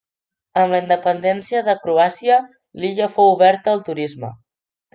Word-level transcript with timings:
Amb 0.61 0.71
la 0.75 0.79
independència 0.83 1.61
de 1.67 1.75
Croàcia, 1.83 2.39
l'illa 2.81 3.11
fou 3.19 3.33
oberta 3.37 3.77
al 3.77 3.87
turisme. 3.93 4.35